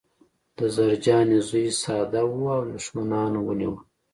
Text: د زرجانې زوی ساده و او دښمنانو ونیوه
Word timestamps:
د 0.57 0.59
زرجانې 0.75 1.39
زوی 1.49 1.67
ساده 1.81 2.21
و 2.31 2.41
او 2.57 2.61
دښمنانو 2.75 3.39
ونیوه 3.43 3.79